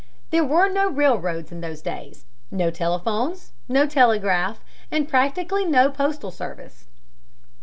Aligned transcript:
There 0.31 0.43
were 0.43 0.67
no 0.67 0.89
railroads 0.89 1.51
in 1.51 1.61
those 1.61 1.83
days, 1.83 2.25
no 2.49 2.71
telephones, 2.71 3.51
no 3.69 3.85
telegraph, 3.85 4.59
and 4.89 5.07
practically 5.07 5.63
no 5.63 5.91
postal 5.91 6.31
service. 6.31 6.85